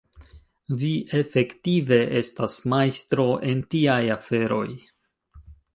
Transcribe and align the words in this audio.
Vi, 0.83 0.89
efektive, 1.19 2.01
estas 2.23 2.57
majstro 2.75 3.29
en 3.53 3.65
tiaj 3.75 4.01
aferoj. 4.19 4.69